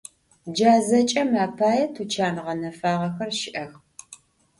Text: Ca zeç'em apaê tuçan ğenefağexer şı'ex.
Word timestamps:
Ca 0.55 0.71
zeç'em 0.87 1.31
apaê 1.45 1.83
tuçan 1.93 2.35
ğenefağexer 2.45 3.31
şı'ex. 3.39 3.73